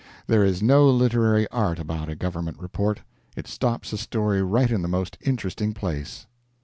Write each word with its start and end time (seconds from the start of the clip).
There 0.25 0.43
is 0.43 0.63
no 0.63 0.89
literary 0.89 1.47
art 1.49 1.77
about 1.77 2.09
a 2.09 2.15
government 2.15 2.57
report. 2.59 3.01
It 3.35 3.45
stops 3.47 3.93
a 3.93 3.99
story 3.99 4.41
right 4.41 4.71
in 4.71 4.81
the 4.81 4.87
most 4.87 5.15
interesting 5.21 5.75
place. 5.75 6.25